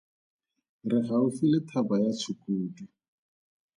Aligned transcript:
Re 0.89 0.99
gaufi 1.07 1.45
le 1.51 1.59
thaba 1.69 1.95
ya 2.03 2.11
Tshukudu! 2.19 2.85